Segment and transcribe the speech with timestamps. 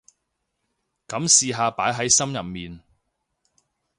[1.07, 2.79] 噉試下擺喺心入面